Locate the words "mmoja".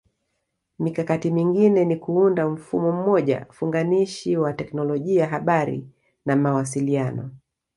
2.91-3.45